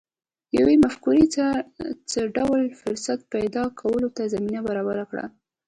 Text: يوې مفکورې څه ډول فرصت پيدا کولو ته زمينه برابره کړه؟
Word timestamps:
يوې 0.57 0.75
مفکورې 0.85 1.25
څه 2.13 2.21
ډول 2.37 2.61
فرصت 2.79 3.19
پيدا 3.33 3.63
کولو 3.79 4.09
ته 4.15 4.23
زمينه 4.33 4.59
برابره 4.67 5.03
کړه؟ 5.11 5.25